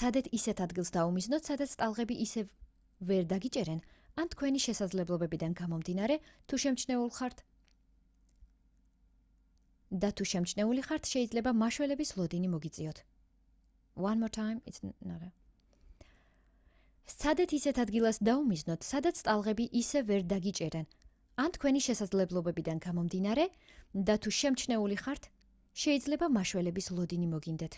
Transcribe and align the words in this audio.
სცადეთ 0.00 0.28
ისეთ 0.36 0.60
ადგილს 0.64 0.90
დაუმიზნოთ 0.96 1.48
სადაც 1.48 1.72
ტალღები 1.80 2.14
ისევ 2.24 2.44
ვერ 3.08 3.24
დაგიჭერენ 3.32 3.80
ან 4.22 4.30
თქვენი 4.34 4.60
შესაძლებლობებიდან 4.66 5.56
გამომდინარე 5.58 6.14
და 10.04 10.10
თუ 10.20 10.26
შემჩნეული 10.32 10.84
ხართ 10.86 11.10
შეიძლება 11.40 11.52
მაშველების 11.62 12.14
ლოდინი 26.70 27.28
მოგინდეთ 27.34 27.76